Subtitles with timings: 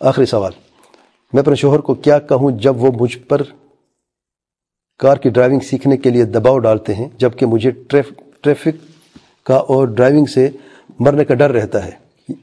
[0.00, 0.52] آخری سوال۔
[1.32, 3.42] میں اپنے شوہر کو کیا کہوں جب وہ مجھ پر
[4.98, 8.76] کار کی ڈرائیونگ سیکھنے کے لیے دباؤ ڈالتے ہیں، جبکہ مجھے ٹریفک
[9.46, 10.50] کا اور ڈرائیونگ سے
[11.00, 11.90] مرنے کا ڈر رہتا ہے۔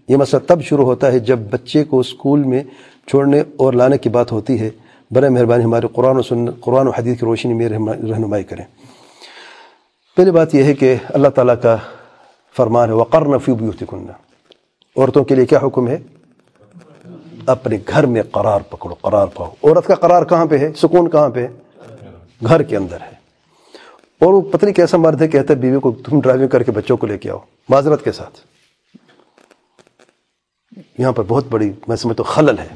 [0.07, 2.63] یہ مسئلہ تب شروع ہوتا ہے جب بچے کو اسکول میں
[3.07, 4.69] چھوڑنے اور لانے کی بات ہوتی ہے۔
[5.11, 8.65] برائے مہربانی ہمارے قرآن و سن قرآن و حدیث کی روشنی میں رہنمائی کریں۔
[10.17, 11.77] پہلی بات یہ ہے کہ اللہ تعالیٰ کا
[12.57, 14.11] فرمان ہے وقر نفی بیوتکنہ
[14.97, 15.97] عورتوں کے لیے کیا حکم ہے؟
[17.51, 21.29] اپنے گھر میں قرار پکڑو، قرار پاؤ عورت کا قرار کہاں پہ ہے؟ سکون کہاں
[21.29, 21.47] پہ ہے؟
[22.47, 23.21] گھر کے اندر ہے۔
[24.21, 26.97] اور وہ پتنی کیسا مرد ہے، کہتا ہے، بیوی کو تم ڈرائیونگ کر کے بچوں
[26.97, 27.37] کو لے کے آؤ،
[27.69, 28.39] معذرت کے ساتھ۔
[30.97, 32.67] یہاں پر بہت بڑی، میں سمجھتا ہوں، خلل ہے۔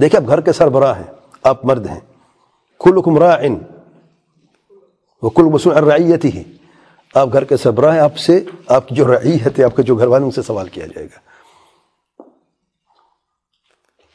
[0.00, 1.12] دیکھیں، آپ گھر کے سربراہ ہیں،
[1.42, 2.00] آپ مرد ہیں۔
[2.80, 3.54] کلکم راعن
[5.22, 6.42] وہ کل مسلم الرعیت ہی
[7.14, 9.96] آپ گھر کے سربراہ ہیں، آپ سے، آپ کی جو رعیت ہے، آپ کے جو
[9.96, 11.27] گھر والے سے سوال کیا جائے گا۔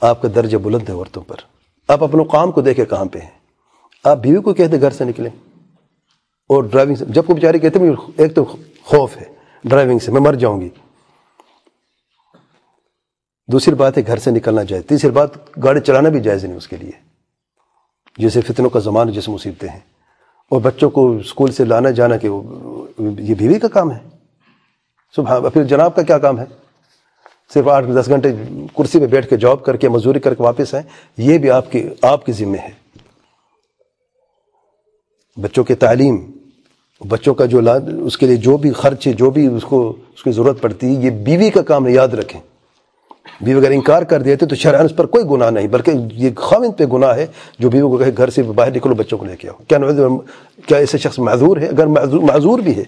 [0.03, 1.35] آپ کا درجہ بلند ہے عورتوں پر۔
[1.88, 3.30] آپ اپنے کام کو دیکھیں کہاں پہ ہیں۔
[4.03, 5.30] آپ بیوی کو کہتے گھر سے نکلیں۔
[6.50, 9.25] اور ڈرائیونگ سے جب کو بیچارے کہتے ہیں ایک تو خوف ہے
[9.63, 10.69] ڈرائیونگ سے، میں مر جاؤں گی۔
[13.47, 16.67] دوسری بات ہے گھر سے نکلنا جائے تیسری بات، گاڑی چلانا بھی جائز نہیں اس
[16.67, 16.91] کے لیے۔
[18.17, 19.80] جیسے فتنوں کا زمان جیسے مصیبتیں ہیں۔
[20.50, 22.28] اور بچوں کو اسکول سے لانا جانا کہ
[23.00, 24.00] یہ بیوی کا کام ہے۔
[25.16, 26.62] صبح پھر جناب کا کیا کام ہے؟
[27.54, 28.30] صرف آٹھ دس گھنٹے
[28.78, 30.88] کرسی پہ بیٹھ کے جاب کر کے مزدوری کر کے واپس آئیں،
[31.18, 32.70] یہ بھی آپ کی آپ کی ذمہ ہے۔
[35.42, 36.18] بچوں کی تعلیم،
[37.09, 37.59] بچوں کا جو
[38.06, 40.88] اس کے لیے جو بھی خرچ ہے جو بھی اس کو، اس کی ضرورت پڑتی
[40.88, 42.42] ہے یہ بیوی کا کام یاد رکھیں۔
[43.42, 46.78] بیوی اگر انکار کر دیتے تو شرعن اس پر کوئی گناہ نہیں، بلکہ یہ خاوند
[46.78, 47.26] پہ گناہ ہے،
[47.59, 49.78] جو بیوی کو کہے گھر سے باہر نکلو، بچوں کو لے کے آؤ۔ کیا
[50.66, 52.84] کیا ایسے شخص معذور ہے؟ اگر معذور بھی ہے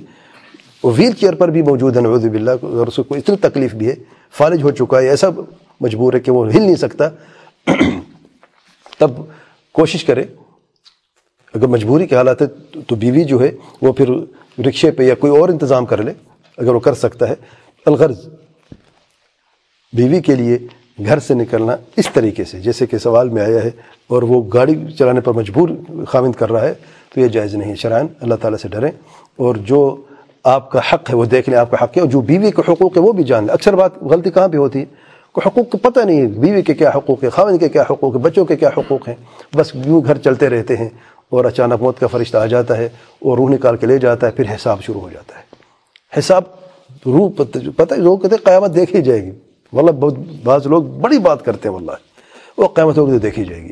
[0.86, 3.88] وہ ویل چیئر پر بھی موجود ہے نوز باللہ اگر اس کو اتنی تکلیف بھی
[3.88, 3.96] ہے،
[4.32, 5.28] فالج ہو چکا ہے، ایسا
[5.82, 7.10] مجبور ہے کہ وہ ہل نہیں سکتا۔
[9.00, 9.12] تب
[9.72, 10.24] کوشش کرے۔
[11.54, 12.48] اگر مجبوری کے حالات ہے
[12.88, 14.10] تو بیوی جو ہے، وہ پھر
[14.68, 16.14] رکشے پہ یا کوئی اور انتظام کر لے،
[16.58, 17.36] اگر وہ کر سکتا ہے۔
[17.86, 18.28] الغرض،
[19.94, 20.58] بیوی کے لیے
[21.06, 23.72] گھر سے نکلنا اس طریقے سے، جیسے کہ سوال میں آیا ہے،
[24.08, 25.70] اور وہ گاڑی چلانے پر مجبور
[26.08, 26.74] خامند کر رہا ہے،
[27.14, 28.92] تو یہ جائز نہیں ہے۔ شرائن اللہ تعالیٰ سے ڈریں۔
[29.36, 29.96] اور جو
[30.46, 32.72] آپ کا حق ہے، وہ دیکھ لیں آپ کا حق ہے۔ اور جو بیوی کے
[32.72, 34.86] حقوق ہے وہ بھی جان لیں۔ اکثر بات غلطی کہاں پہ ہوتی؟ ہے
[35.32, 38.16] کوئی حقوق کو پتہ نہیں ہے۔ بیوی کے کیا حقوق ہے خامند کے کیا حقوق
[38.16, 39.16] ہے بچوں کے کیا حقوق ہیں۔
[39.56, 40.90] بس یوں گھر چلتے رہتے ہیں
[41.30, 42.86] اور اچانک موت کا فرشتہ آ جاتا ہے
[43.20, 45.44] اور روح نکال کے لے جاتا ہے، پھر حساب شروع ہو جاتا ہے۔
[46.20, 46.42] حساب
[47.06, 47.30] روح
[47.76, 49.32] پتہ لوگ کہتے ہیں قیامت دیکھی جائے گی۔
[49.74, 50.14] واللہ، بہت،
[50.44, 51.92] بعض لوگ بڑی بات کرتے ہیں واللہ۔
[52.58, 53.72] وہ قیامت ہوگی تو دیکھی جائے گی۔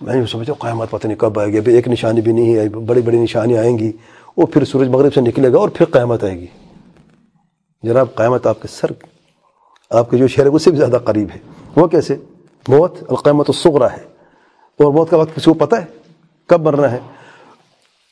[0.00, 2.54] میں یہ سمجھتا ہوں، قیامت پتہ نہیں کب آئے گی۔ ابھی ایک نشانی بھی نہیں
[2.54, 3.92] ہے بڑی بڑی نشانی آئیں گی۔
[4.36, 6.46] وہ پھر سورج مغرب سے نکلے گا اور پھر قیامت آئے گی۔
[7.82, 8.90] جناب، قیامت آپ کے سر،
[9.90, 11.38] آپ کے جو شہر ہے اس سے بھی زیادہ قریب ہے۔
[11.76, 12.16] وہ کیسے؟
[12.68, 14.02] موت، القیامت الصغرا ہے۔
[14.78, 15.84] اور موت کا وقت کسی کو پتہ ہے؟
[16.46, 16.98] کب مرنا ہے؟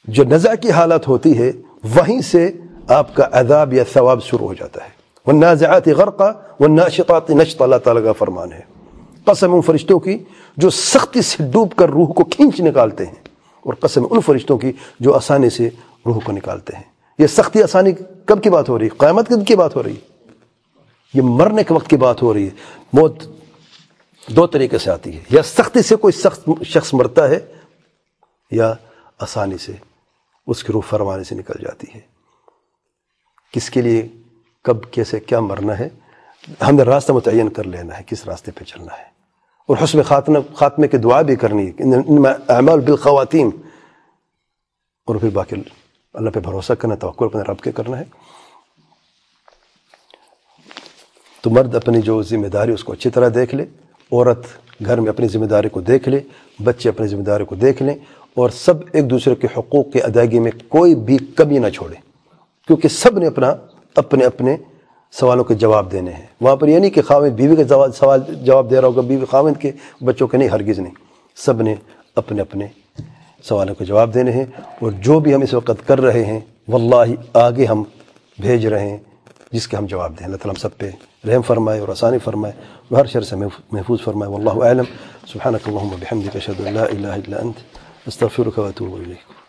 [0.04, 1.52] جو نزع کی حالت ہوتی ہے،
[1.96, 2.52] وہیں سے
[2.88, 4.88] آپ کا عذاب یا ثواب شروع ہو جاتا ہے۔
[5.26, 8.60] والنازعات غرقا والناشطات نشط اللہ تعالیٰ کا فرمان ہے۔
[9.24, 10.18] قسم ان فرشتوں کی
[10.56, 13.14] جو سختی سے ڈوب کر روح کو کھینچ نکالتے ہیں،
[13.60, 15.68] اور قسم ان فرشتوں کی جو آسانی سے
[16.06, 16.84] روح کو نکالتے ہیں۔
[17.18, 17.90] یہ سختی آسانی
[18.26, 20.28] کب کی بات ہو رہی ہے؟ قیامت کب کی بات ہو رہی ہے؟
[21.14, 22.50] یہ مرنے کے وقت کی بات ہو رہی ہے۔
[22.92, 23.22] موت
[24.28, 27.38] دو طریقے سے آتی ہے۔ یا سختی سے کوئی سخت شخص مرتا ہے
[28.50, 28.74] یا
[29.18, 29.72] آسانی سے
[30.46, 32.00] اس کی روح فرمانے سے نکل جاتی ہے۔
[33.52, 34.08] کس کے لیے
[34.64, 35.88] کب، کیسے، کیا مرنا ہے؟
[36.68, 39.04] ہم نے راستہ متعین کر لینا ہے کس راستے پہ چلنا ہے۔
[39.66, 41.82] اور حسن خاتمہ، خاتمے کی دعا بھی کرنی ہے۔
[42.48, 43.50] اعمال بالخواتین
[45.06, 45.56] اور پھر باقی
[46.14, 48.04] اللہ پہ بھروسہ کرنا، توقع اپنے رب کے کرنا ہے۔
[51.40, 53.64] تو مرد اپنی جو ذمہ داری اس کو اچھی طرح دیکھ لے۔
[54.12, 54.46] عورت
[54.86, 56.20] گھر میں اپنی ذمہ داری کو دیکھ لے،
[56.64, 57.94] بچے اپنی ذمہ داری کو دیکھ لیں
[58.34, 61.94] اور سب ایک دوسرے کے حقوق کی ادائیگی میں کوئی بھی کمی نہ چھوڑے۔
[62.66, 63.54] کیونکہ سب نے اپنا،
[63.96, 64.56] اپنے اپنے
[65.12, 67.64] سوالوں کے جواب دینے ہیں۔ وہاں پر یہ نہیں کہ خاوند، بیوی کے
[67.96, 69.72] سوال، جواب دے رہا ہوگا، بیوی خاوند کے،
[70.04, 70.94] بچوں کے نہیں، ہرگز نہیں۔
[71.36, 71.74] سب نے
[72.16, 72.66] اپنے اپنے
[73.42, 74.46] سوالوں کے جواب دینے ہیں
[74.80, 77.82] اور جو بھی ہم اس وقت کر رہے ہیں، واللہ آگے ہم
[78.38, 78.98] بھیج رہے ہیں،
[79.52, 80.90] جس کے ہم جواب دیں۔ اللہ تعالیٰ ہم سب پہ
[81.28, 82.54] رحم فرمائے اور آسانی فرمائے
[82.90, 83.36] ہر شر سے
[83.72, 84.84] محفوظ فرمائے۔ واللہ اعلم۔
[85.32, 87.58] سبحانک اللہم بحمدک اشہد اللہ الہ الا انت،
[88.06, 89.39] استغفرک و اتوب الیک۔